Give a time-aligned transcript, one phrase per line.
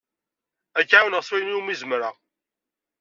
[0.79, 2.15] Ad k-ɛawneɣ s wayen umi zemreɣ.